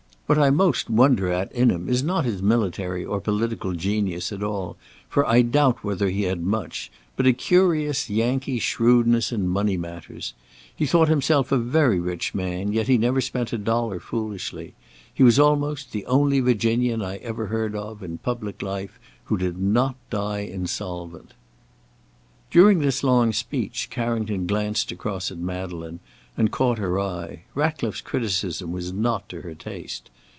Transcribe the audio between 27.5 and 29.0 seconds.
Ratcliffe's criticism was